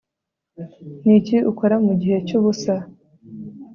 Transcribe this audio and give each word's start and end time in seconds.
niki 1.03 1.37
ukora 1.51 1.75
mugihe 1.85 2.17
cyubusa 2.27 2.75